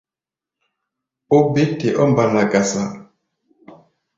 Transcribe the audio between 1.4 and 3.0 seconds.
bé te ɔ́ mbala-kasa.